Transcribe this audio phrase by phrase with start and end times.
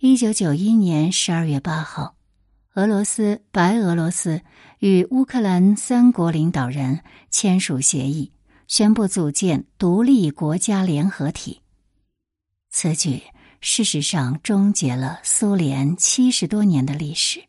[0.00, 2.14] 一九九一年十二月八号，
[2.74, 4.42] 俄罗斯、白俄罗斯
[4.78, 7.00] 与乌克兰三国领导人
[7.32, 8.30] 签署协议，
[8.68, 11.62] 宣布组建独立国家联合体。
[12.70, 13.24] 此举
[13.60, 17.42] 事实上终结了苏联七十多年的历史。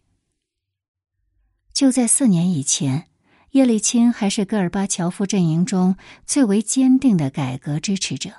[1.71, 3.09] 就在四年以前，
[3.51, 5.95] 叶利钦还是戈尔巴乔夫阵营中
[6.25, 8.31] 最为坚定的改革支持者，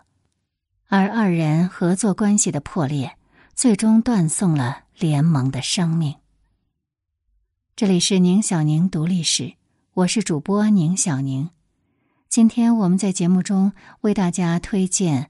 [0.88, 3.16] 而二人合作关系的破裂。
[3.60, 6.14] 最终断送了联盟的生命。
[7.76, 9.52] 这里是宁小宁读历史，
[9.92, 11.50] 我是主播宁小宁。
[12.30, 15.28] 今天我们在节目中为大家推荐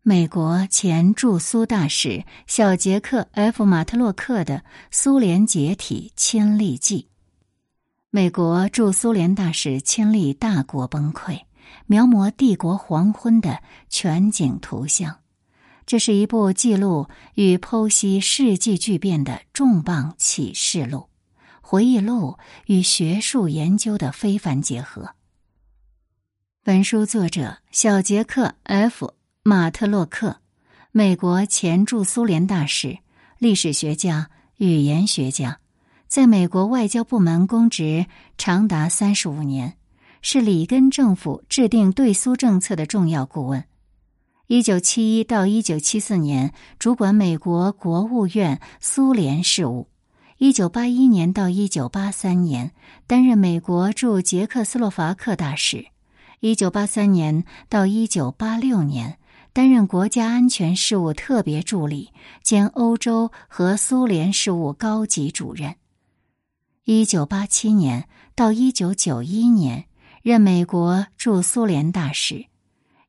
[0.00, 4.56] 美国前驻苏大使小杰克 ·F· 马特洛克的
[4.90, 7.02] 《苏联解体亲历记》。
[8.08, 11.42] 美国驻苏联大使亲历大国崩溃，
[11.84, 15.18] 描摹帝国黄昏的全景图像。
[15.86, 21.08] 这是一部记录与剖析世纪巨变的重磅启示录，
[21.60, 25.10] 回忆录与学术研究的非凡结合。
[26.64, 29.12] 本书作者小杰克 ·F·
[29.44, 30.40] 马特洛克，
[30.90, 32.98] 美国前驻苏联大使、
[33.38, 35.60] 历史学家、语言学家，
[36.08, 38.06] 在美国外交部门公职
[38.36, 39.76] 长达三十五年，
[40.20, 43.62] 是里根政府制定对苏政策的重要顾问。
[44.48, 49.88] 一九七一到一九七四年，主管美国国务院苏联事务；
[50.38, 52.70] 一九八一年到一九八三年，
[53.08, 55.86] 担任美国驻捷克斯洛伐克大使；
[56.38, 59.18] 一九八三年到一九八六年，
[59.52, 62.10] 担任国家安全事务特别助理
[62.44, 65.72] 兼欧洲和苏联事务高级主任；
[66.84, 69.86] 一九八七年到一九九一年，
[70.22, 72.46] 任美国驻苏联大使。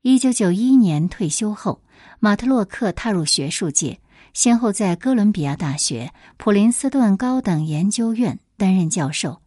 [0.10, 1.82] 一九九一年退休后，
[2.22, 4.00] 马特洛克踏入学术界，
[4.34, 9.42] 先后在哥伦比亚大学、普林斯顿高等研究院担任教授。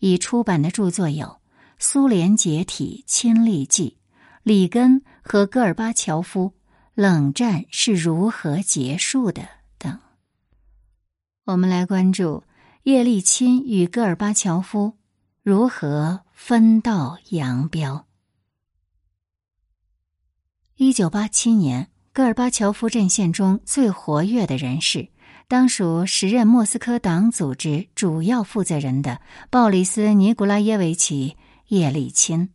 [0.00, 1.26] 已出版的著作有
[1.78, 3.84] 《苏联解体亲历记》
[4.42, 6.54] 《里根和戈尔巴乔夫：
[6.96, 9.42] 冷战是如何结束的》
[9.78, 9.96] 等。
[11.44, 12.42] 我们来关注
[12.82, 14.94] 叶利钦与戈尔巴乔夫
[15.44, 18.06] 如何分道扬镳。
[20.82, 25.10] 一九八七年，戈尔巴乔夫阵线中最活跃的人士，
[25.46, 29.20] 当属时任莫斯科党组织主要负责人的
[29.50, 31.36] 鲍里斯·尼古拉耶维奇·
[31.68, 32.48] 叶利钦。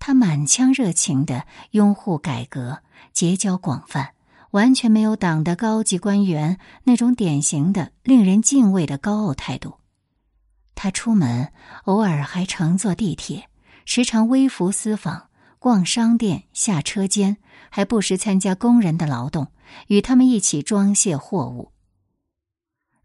[0.00, 2.80] 他满腔热情的拥护改革，
[3.12, 4.14] 结交广泛，
[4.50, 9.74] 完全没有党的高级官员那种典型的令人敬畏的高傲态度。
[10.74, 11.52] 他出门
[11.84, 13.48] 偶尔还乘坐地铁，
[13.84, 15.29] 时常微服私访。
[15.60, 17.36] 逛商店、下车间，
[17.68, 19.48] 还不时参加工人的劳动，
[19.88, 21.70] 与他们一起装卸货物。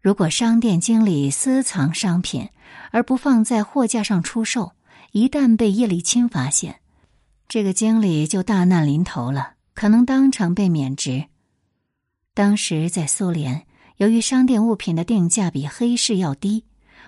[0.00, 2.48] 如果商店经理私藏商品
[2.92, 4.72] 而不放在货架上出售，
[5.12, 6.80] 一旦被叶利钦发现，
[7.46, 11.26] 这个经理就大难临头了，可能当场被免职。
[12.32, 13.66] 当时在苏联，
[13.98, 16.64] 由于商店物品的定价比黑市要低。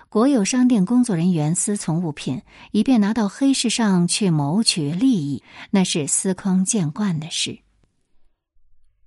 [0.09, 7.59] 国有商店工作人员私藏物品，以便拿到黑市上去谋取利益，那是司空见惯的事。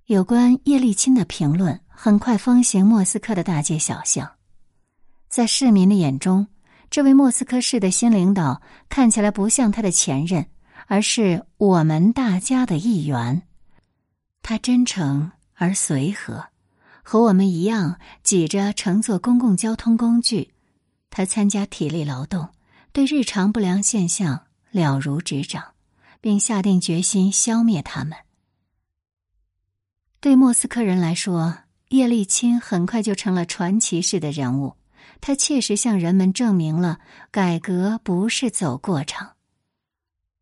[0.05, 4.31] 有关叶利钦的评论很快风行莫斯科的大街小巷，
[5.27, 6.47] 在市民的眼中，
[6.89, 10.45] 这位莫斯科市的新领导看起来不像他的前任，
[10.87, 13.41] 而是我们大家的一员。
[14.41, 16.45] 他真诚而随和，
[17.03, 20.52] 和我们一样挤着乘坐公共交通工具。
[21.15, 22.49] 他参加体力劳动，
[22.91, 25.75] 对日常不良现象了如指掌，
[26.19, 28.17] 并下定决心消灭他们。
[30.19, 31.59] 对莫斯科人来说，
[31.89, 34.75] 叶利钦很快就成了传奇式的人物。
[35.21, 36.99] 他切实向人们证明了
[37.29, 39.35] 改革不是走过场。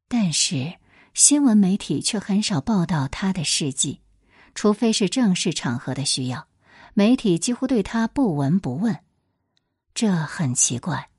[0.07, 0.75] 但是
[1.13, 3.99] 新闻媒体却很少报道他的事迹，
[4.55, 6.47] 除非是正式场合的需要，
[6.93, 8.97] 媒体几乎对他不闻不问。
[9.93, 11.09] 这很奇怪，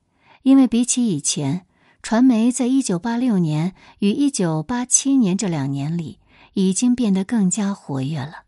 [0.41, 1.65] 因为比起以前，
[2.01, 6.19] 传媒在一九八六年与一九八七年这两年里
[6.53, 8.43] 已经变得更加活跃了。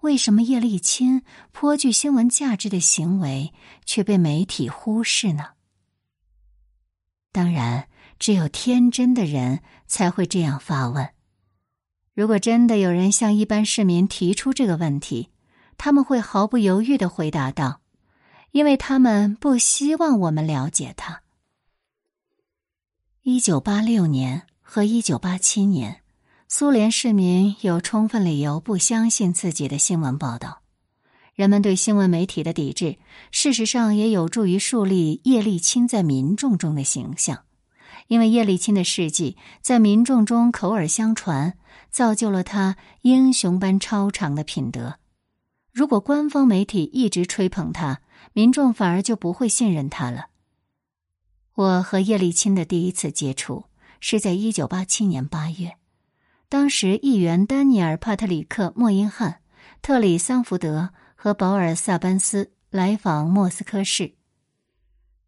[0.00, 1.22] 为什么叶利钦
[1.52, 3.52] 颇具新闻价值的行为
[3.84, 5.50] 却被媒体忽视呢？
[7.32, 7.86] 当然，
[8.18, 11.10] 只有天真的人才会这样发问。
[12.14, 15.28] 如果真的有人向一般市民提出这个问题，
[15.78, 17.79] 他们会毫不犹豫的回答道。
[18.52, 21.22] 因为他们不希望我们了解他。
[23.22, 26.00] 一九八六年和一九八七年，
[26.48, 30.62] 苏联市民有充分理由不相信自己的新闻报道。
[31.34, 32.98] 人们对新闻媒体的抵制，
[33.30, 37.44] 事实上也有助于树立叶利钦在民众中的形象，
[38.08, 41.56] 因为叶利钦的事迹在民众中口耳相传，
[41.90, 44.96] 造就了他英雄般超常的品德。
[45.72, 48.00] 如果官方媒体一直吹捧他，
[48.32, 50.26] 民众反而就不会信任他了。
[51.54, 53.64] 我和叶利钦的第一次接触
[54.00, 55.76] 是在一九八七年八月，
[56.48, 59.40] 当时议员丹尼尔·帕特里克·莫因汉、
[59.82, 60.90] 特里桑福德。
[61.22, 64.14] 和保尔·萨班斯来访莫斯科市。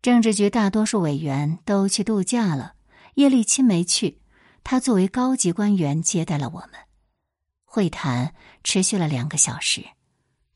[0.01, 2.77] 政治局大多数委员都去度假了，
[3.17, 4.23] 叶利钦没去。
[4.65, 6.71] 他作为高级官员接待了我们。
[7.67, 8.35] 会谈
[8.65, 9.85] 持续了两个小时，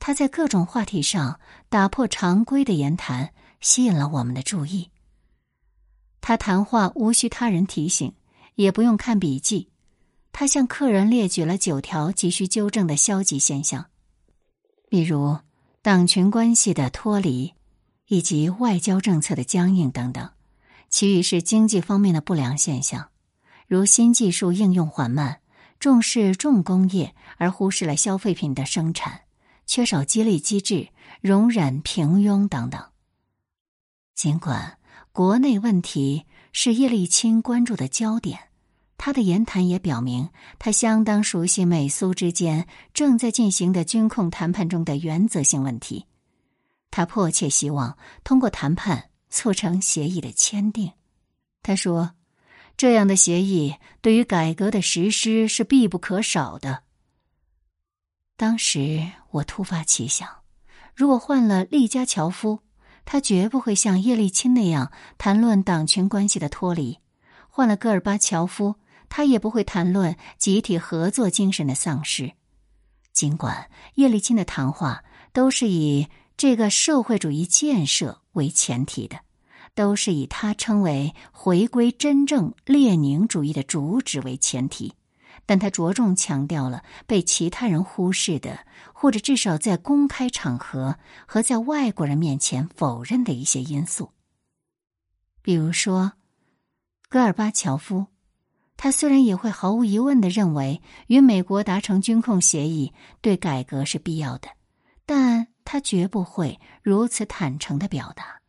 [0.06, 4.88] 他在各种话题上打破常规的言谈，吸引了我们的注意。
[6.20, 8.14] 他谈话无需他人提醒，
[8.54, 9.68] 也不用看笔记。
[10.30, 13.86] 他向客人列举了九条急需纠正的消极现象。
[14.88, 15.38] 比如
[15.82, 17.54] 党群关系的脱离，
[18.06, 20.28] 以及外交政策的僵硬等等；
[20.88, 23.08] 其余是经济方面的不良现象，
[23.66, 25.40] 如新技术应用缓慢、
[25.80, 29.22] 重视重工业而忽视了消费品的生产、
[29.66, 30.88] 缺少激励机制、
[31.20, 32.82] 容忍平庸等等。
[34.14, 34.78] 尽管
[35.12, 38.38] 国内问题是叶利钦关注的焦点。
[38.98, 46.06] 他的言谈也表明，他相当熟悉美苏之间正在进行的军控谈判中的原则性问题。
[46.90, 50.92] 他迫切希望通过谈判促成协议的签订。
[51.62, 52.12] 他说
[52.78, 56.84] ：“这样的协议对于改革的实施是必不可少的。”
[58.36, 60.28] 当时我突发奇想，
[60.94, 62.60] 如果换了利加乔夫，
[63.04, 67.00] 他绝不会像叶利钦那样谈论党群关系的脱离；
[67.48, 68.76] 换了戈尔巴乔夫。
[69.08, 72.32] 他也不会谈论集体合作精神的丧失，
[73.12, 79.20] 尽管叶利钦的谈话都是以这个社会主义建设为前提的，
[79.76, 84.94] 都是以他称为回归真正列宁主义的主旨为前提，
[85.46, 94.10] 但他着重强调了被其他人忽视的，或者至少在公开场合和在外国人面前否认的一些因素，
[95.40, 96.12] 比如说
[97.08, 98.06] 戈尔巴乔夫。
[98.78, 104.50] 他虽然也会毫无疑问的认为与美国达成军控协议对改革是必要的，
[105.06, 108.42] 但他绝不会如此坦诚的表达。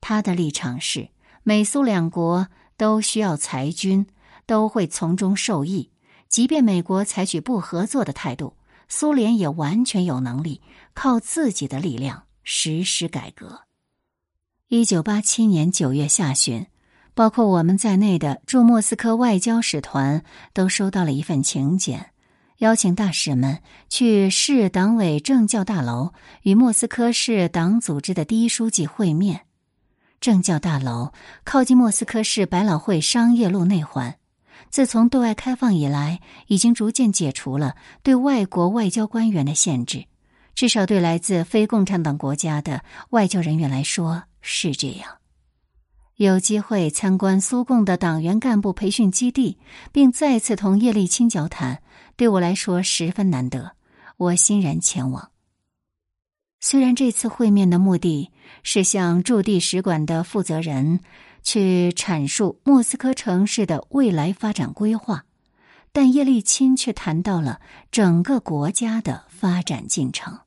[0.00, 1.10] 他的立场是，
[1.42, 2.48] 美苏两国
[2.78, 4.06] 都需要裁军，
[4.46, 5.90] 都会从中受益。
[6.28, 8.54] 即便美国采取不合作的态度，
[8.88, 10.60] 苏联也完全有能力
[10.94, 13.62] 靠自己的力量实施改革。
[14.68, 16.66] 一九八七年九月下旬。
[17.14, 20.22] 包括我们在内的驻莫斯科外交使团
[20.52, 22.10] 都收到了一份请柬，
[22.58, 29.46] 邀请大使们去市党委政教大楼与莫斯科市党组织的第一书记会面。
[30.20, 34.16] 政教大楼靠近莫斯科市百老汇商业路内环，
[34.70, 40.04] 自从对外开放以来，已经逐渐解除了对外国外交官员的限制，
[40.54, 45.18] 至少对来自非共产党国家的外交人员来说是这样。
[46.16, 49.56] 有机会参观苏共的党员干部培训基地，
[49.92, 51.80] 并再次同叶利钦交谈，
[52.16, 53.72] 对我来说十分难得。
[54.16, 55.30] 我欣然前往。
[56.58, 58.32] 虽然这次会面的目的
[58.64, 60.98] 是向驻地使馆的负责人
[61.42, 65.24] 去阐述莫斯科城市的未来发展规划，
[65.92, 70.40] 但叶利钦却谈到了整个国家的发展进程。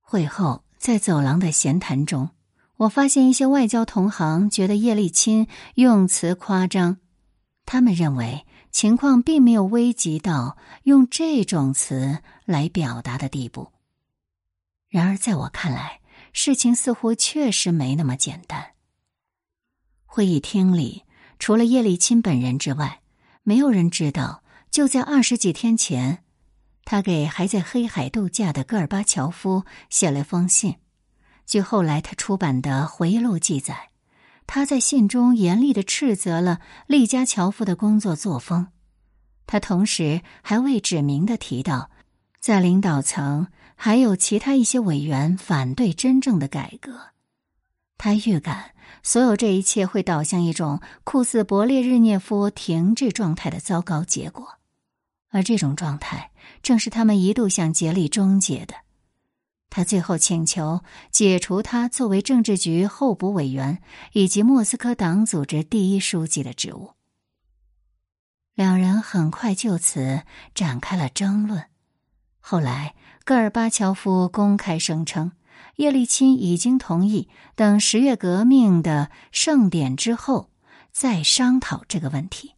[0.00, 2.30] 会后，在走廊的闲谈中。
[2.76, 6.96] 我发现一些外交同行觉得叶利钦用词夸张，
[7.66, 13.70] 他们认为情况并没有危急到用这种词来表达的地步。
[14.88, 16.00] 然而，在我看来，
[16.32, 18.70] 事情似乎确实没那么简单。
[20.12, 21.04] 会议厅里
[21.38, 23.00] 除了叶利钦本人之外，
[23.44, 26.24] 没有人知道，就在二十几天前，
[26.84, 30.74] 他给还在黑海度假的戈尔巴乔夫写了封信。
[31.46, 33.90] 据后来他出版的回忆录记载，
[34.48, 38.66] 他在信中严厉的斥责了利加乔夫的工作作风。
[39.46, 41.88] 他同时还未指明的提到，
[42.40, 47.09] 在领导层还有其他一些委员反对真正的改革。
[48.02, 48.70] 他预感
[49.02, 54.54] 所有这一切会导向一种酷似勃列日涅夫停滞状态的糟糕结果，
[55.28, 56.30] 而这种状态
[56.62, 58.74] 正是他们一度想竭力终结的。
[59.68, 63.82] 他最后请求解除他作为政治局候补委员
[64.14, 66.92] 以及莫斯科党组织第一书记的职务。
[68.54, 70.22] 两人很快就此
[70.54, 71.66] 展开了争论。
[72.40, 72.94] 后来，
[73.26, 75.32] 戈尔巴乔夫公开声称，
[75.76, 80.50] 叶利钦已经同意等十月革命的盛典之后
[80.92, 82.54] 再商讨这个问题，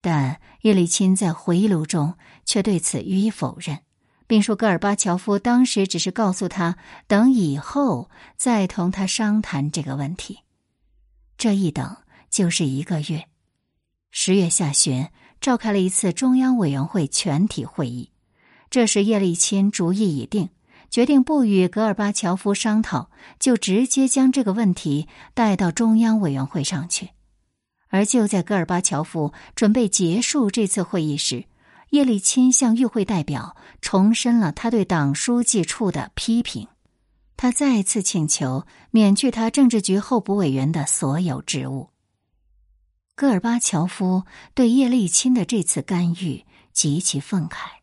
[0.00, 3.80] 但叶利钦在回忆录中却对此予以否认，
[4.26, 10.40] 并说戈尔巴乔夫当时只是告诉他等以后再同他商谈这个问题。
[11.36, 11.96] 这一等
[12.30, 13.28] 就是一个月。
[14.10, 15.08] 十月下旬，
[15.40, 18.10] 召开了一次中央委员会全体会议。
[18.70, 20.48] 这时，叶利钦主意已定，
[20.90, 27.10] 决定不与戈尔巴乔夫商讨，就直接将这个问题带到中央委员会上去。
[27.88, 31.44] 而就在戈尔巴乔夫准备结束这次会议时，
[31.90, 36.68] 叶利钦向与会代表重申了他对党书记处的批评，
[37.36, 41.88] 他再次请求免去他政治局候补委员的所有职务。
[43.14, 47.77] 戈尔巴乔夫对叶利钦的这次干预极其愤慨。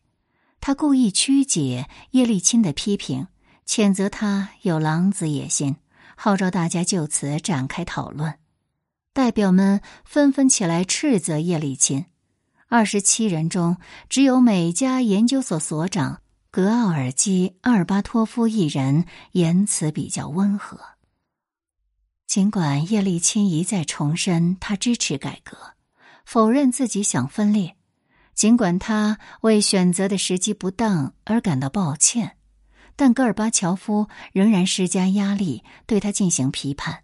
[0.66, 3.28] 他故意曲解叶利钦的批评，
[3.68, 5.76] 谴责他有狼子野心，
[6.16, 8.34] 号召大家就此展开讨论。
[9.12, 12.06] 代表们纷纷起来斥责叶利钦。
[12.66, 13.76] 二十七人中，
[14.08, 16.20] 只有美加研究所所长
[16.50, 20.80] 格奥尔基·阿尔巴托夫一人言辞比较温和。
[22.26, 25.56] 尽管叶利钦一再重申他支持改革，
[26.24, 27.76] 否认自己想分裂。
[28.36, 32.36] 尽管他为选择的时机不当而感到抱歉，
[32.94, 37.02] 但戈尔巴乔夫仍然施加压力，对他进行批判，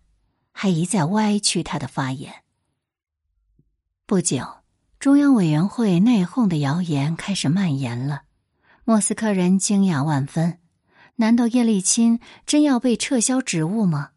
[0.53, 2.45] 还一再歪曲他的发言。
[4.05, 4.59] 不久，
[5.01, 8.25] 中央委员会内讧的谣言开始蔓延了，
[8.85, 10.59] 莫斯科人惊讶万分：
[11.17, 14.11] 难道叶利钦真要被撤销职务吗？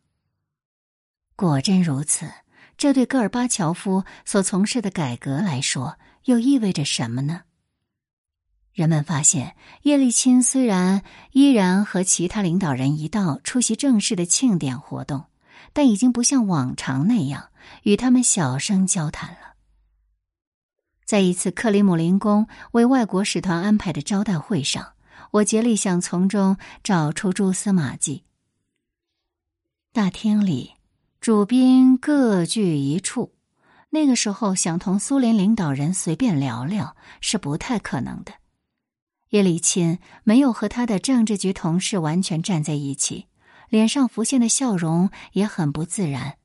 [1.38, 2.30] 果真如此，
[2.76, 5.98] 这对戈尔巴乔夫所从事的改革来说。
[6.26, 7.42] 又意味着什么呢？
[8.74, 15.26] 人们发现，叶利钦虽然依然和其他领导人一道出席正式的庆典活动，
[15.72, 17.52] 但已经不像往常那样
[17.84, 19.56] 与他们小声交谈了。
[21.06, 24.94] 在一次克里姆林宫为外国使团安排的招待会上，
[25.32, 28.24] 我竭力想从中找出蛛丝马迹。
[29.94, 30.74] 大厅里，
[31.22, 33.35] 主宾各据一处。
[33.96, 38.34] 那个时候，想同苏联领导人随便聊聊是不太可能的。
[39.30, 43.28] 叶利钦没有和他的政治局同事完全站在一起，
[43.70, 46.36] 脸上浮现的笑容也很不自然。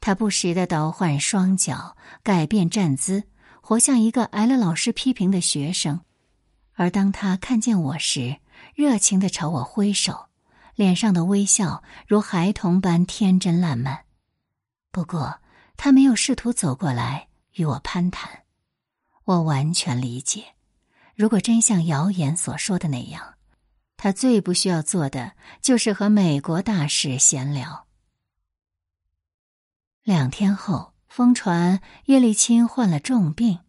[0.00, 3.22] 他不时的倒换双脚，改变站姿，
[3.60, 6.00] 活像一个挨了老师批评的学生。
[6.74, 8.38] 而当他看见我时，
[8.74, 10.26] 热情的朝我挥手，
[10.74, 14.00] 脸上的微笑如孩童般天真烂漫。
[14.90, 15.38] 不过。
[15.78, 18.42] 他没有试图走过来与我攀谈，
[19.22, 20.56] 我完全理解。
[21.14, 23.36] 如果真像谣言所说的那样，
[23.96, 27.86] 他最不需要做的就是和美国大使闲聊。
[30.02, 33.60] 两天后，疯传叶利钦患了重病，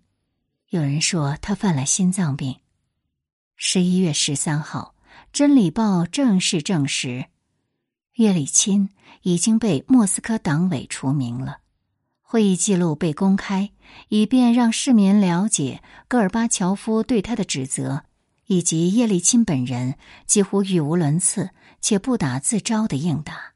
[0.69, 2.59] 有人说他犯了心脏病。
[3.55, 4.95] 十一月十三号，
[5.31, 7.27] 《真理报》正式证实，
[8.15, 8.89] 叶利钦
[9.21, 11.59] 已经被莫斯科党委除名了。
[12.31, 13.71] 会议记录被公开，
[14.09, 18.03] 以便让市民了解戈尔巴乔夫对他的指责，
[18.45, 19.95] 以及叶利钦本人
[20.27, 21.49] 几乎语无伦次
[21.81, 23.55] 且不打自招的应答。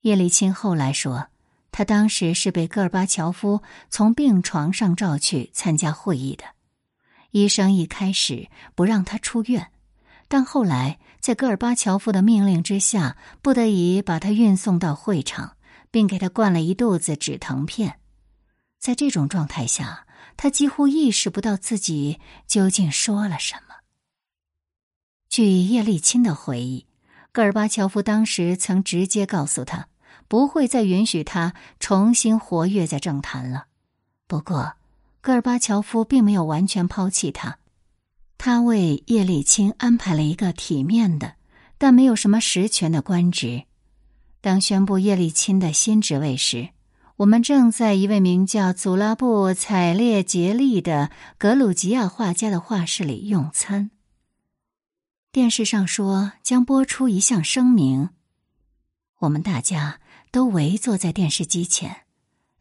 [0.00, 1.26] 叶利钦后来说，
[1.70, 3.60] 他当时是被戈尔巴乔夫
[3.90, 6.44] 从病床上召去参加会议的。
[7.32, 9.70] 医生一开始不让他出院，
[10.26, 15.57] 但后来在戈尔巴乔夫的命令之下，不得已把他运送到会场。
[15.90, 17.98] 并给他灌了一肚子止疼片，
[18.78, 23.76] 在这种状态下，他几乎意识不到自己究竟说了什么。
[25.28, 26.86] 据叶利钦的回忆，
[27.32, 29.88] 戈尔巴乔夫当时曾直接告诉他，
[30.26, 33.66] 不会再允许他重新活跃在政坛了。
[34.26, 34.74] 不过，
[35.20, 37.58] 戈尔巴乔夫并没有完全抛弃他，
[38.36, 41.34] 他为叶利钦安排了一个体面的，
[41.76, 43.64] 但没有什么实权的官职。
[44.40, 46.68] 当宣布叶利钦的新职位时，
[47.16, 53.90] 我们正在一位名叫祖拉布采列杰利的格鲁吉亚画家的画室里用餐。
[55.32, 58.10] 电视上说将播出一项声明，
[59.18, 62.02] 我们大家都围坐在电视机前，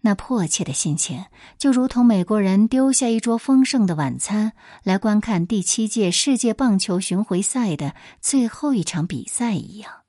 [0.01, 1.25] 那迫切的心情
[1.59, 10.06] 就如同美国人丢下一桌丰盛的晚餐来观看第七届世界棒球巡回赛的最后一场比赛一样。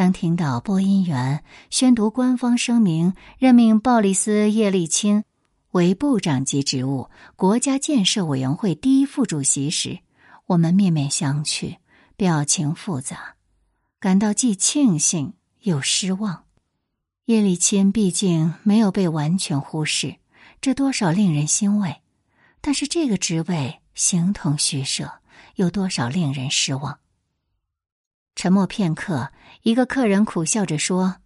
[0.00, 5.26] 当听到播音员宣读官方声明，任命鲍里斯·叶利钦
[5.72, 9.98] 为部长级职务国家建设委员会第一副主席时，
[10.46, 11.76] 我们面面相觑，
[12.16, 13.34] 表情复杂，
[13.98, 16.44] 感到既庆幸又失望。
[17.26, 20.16] 叶利钦毕竟没有被完全忽视，
[20.62, 22.00] 这多少令人欣慰；
[22.62, 25.20] 但是这个职位形同虚设，
[25.56, 27.00] 有多少令人失望？
[28.36, 31.16] 沉默片刻，一个客人苦笑着说：“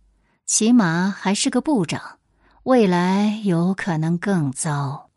[0.44, 2.18] 起码还是个部长，
[2.64, 5.10] 未来有可能更糟。”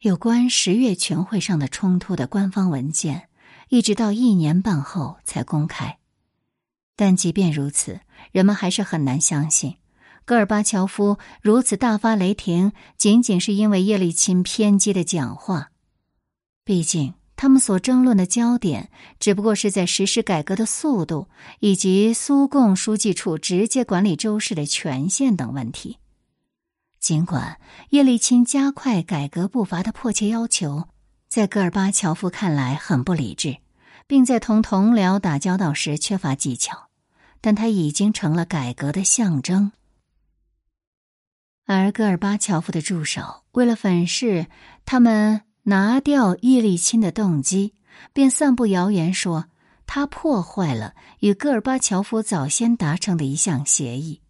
[0.00, 3.28] 有关十月全会上的冲突的官方文件，
[3.68, 5.98] 一直到一年半后才公开。
[6.96, 8.00] 但即便如此，
[8.30, 9.76] 人们还是很难相信，
[10.24, 15.70] 戈尔巴乔夫如此大发雷霆，仅仅是因为叶利钦偏激的讲话。
[16.64, 21.28] 毕竟，他们所争论的焦点，只不过是在实施改革的速度，
[21.60, 25.98] 以及苏共书记处直接管理周氏的权限等问题。
[27.00, 27.60] 尽管
[27.90, 30.88] 叶利钦加快改革步伐的迫切要求，
[31.28, 33.58] 在戈尔巴乔夫看来很不理智，
[34.06, 36.88] 并在同同僚打交道时缺乏技巧，
[37.40, 39.72] 但他已经成了改革的象征。
[41.66, 44.46] 而戈尔巴乔夫的助手为了粉饰
[44.84, 47.74] 他们拿掉叶利钦的动机，
[48.12, 49.46] 便散布谣言说
[49.86, 54.20] 他破坏了与戈尔巴乔夫早先达成的一项协议。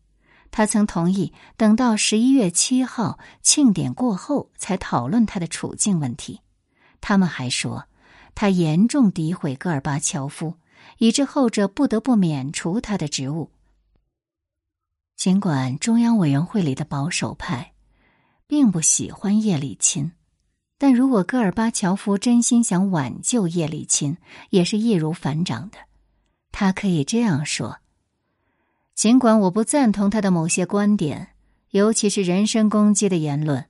[0.50, 6.40] 他曾同意等到十一月七号庆典过后才讨论他的处境问题。
[7.00, 7.88] 他们还说，
[8.36, 10.54] 他严重诋毁戈尔巴乔夫，
[10.98, 13.50] 以致后者不得不免除他的职务。
[15.16, 17.72] 尽管中央委员会里的保守派
[18.46, 20.12] 并不喜欢叶利钦，
[20.76, 24.16] 但如果戈尔巴乔夫真心想挽救叶利钦，
[24.50, 25.78] 也是易如反掌的。
[26.52, 27.78] 他可以这样说。
[28.94, 31.28] 尽管我不赞同他的某些观点，
[31.70, 33.66] 尤其是人身攻击的言论，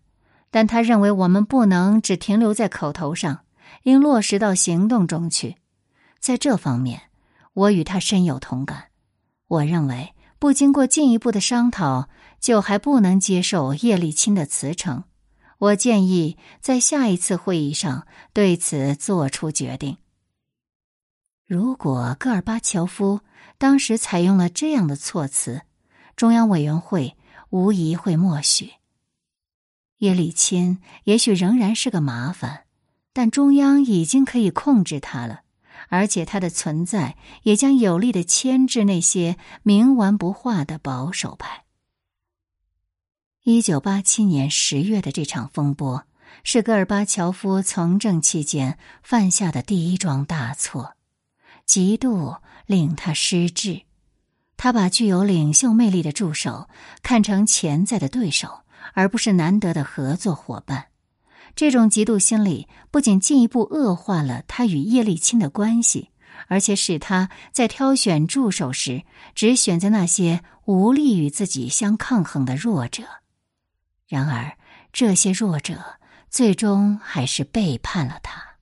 [0.51, 3.41] 但他认为我们不能只停留在口头上，
[3.85, 5.57] 应落实到行动中去。
[6.21, 7.03] 在这方面，
[7.55, 8.85] 我与他深有同感。
[9.47, 12.09] 我认为，不经过进一步的商讨，
[12.41, 15.05] 就还不能接受叶利钦的辞呈。
[15.59, 19.97] 我建议在下一次会议上对此作出决定。
[21.47, 23.21] 如果戈尔巴乔夫
[23.59, 25.63] 当时采用了这样的措辞，
[26.17, 27.17] 中央委员会
[27.51, 28.73] 无疑会默许。
[29.99, 32.65] 叶利钦也许仍然是个麻烦，
[33.13, 35.43] 但中央已经可以控制他了，
[35.89, 41.64] 而且他的存在也将有力的牵制那些冥顽不化的保守派。
[43.47, 46.05] 一九八七年十月的这场风波，
[46.45, 50.95] 是戈尔巴乔夫从政期间犯下的第一桩大错。
[51.67, 53.83] 极度令他失智，
[54.57, 56.71] 他把具有领袖魅力的助手
[57.03, 58.61] 看成潜在的对手，
[58.95, 60.87] 而不是难得的合作伙伴。
[61.55, 66.09] 这种嫉妒心理不仅进一步恶化了他与叶利钦的关系，
[66.49, 69.03] 而且使他在挑选助手时
[69.35, 73.03] 只选择那些无力与自己相抗衡的弱者。
[74.07, 74.57] 然而，
[74.93, 75.99] 这些弱者
[76.31, 78.54] 最终还是背叛了他。